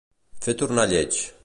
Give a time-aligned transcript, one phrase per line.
[0.45, 1.23] Fer tornar lleig.